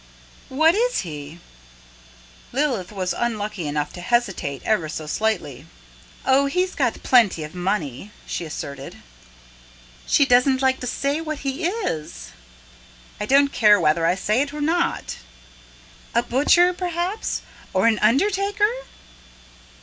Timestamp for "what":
0.49-0.73, 11.21-11.41